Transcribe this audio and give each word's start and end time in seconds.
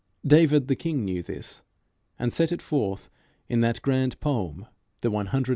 David 0.25 0.67
the 0.67 0.75
king 0.75 1.05
knew 1.05 1.21
this, 1.21 1.61
and 2.17 2.33
set 2.33 2.51
it 2.51 2.59
forth 2.59 3.07
in 3.47 3.59
that 3.59 3.83
grand 3.83 4.19
poem, 4.19 4.65
the 5.01 5.11
107th 5.11 5.33
Psalm. 5.45 5.45